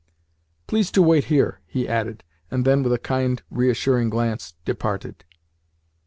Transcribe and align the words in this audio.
"Please 0.65 0.89
to 0.93 1.01
wait 1.03 1.25
here," 1.25 1.59
he 1.67 1.87
added, 1.87 2.23
and 2.49 2.65
then, 2.65 2.81
with 2.81 2.91
a 2.91 2.97
kind, 2.97 3.43
reassuring 3.51 4.09
glance, 4.09 4.55
departed. 4.65 5.25